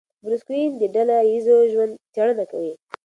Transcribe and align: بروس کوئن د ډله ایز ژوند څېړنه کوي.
بروس 0.23 0.41
کوئن 0.47 0.71
د 0.77 0.83
ډله 0.93 1.15
ایز 1.29 1.45
ژوند 1.71 1.93
څېړنه 2.13 2.45
کوي. 2.51 2.73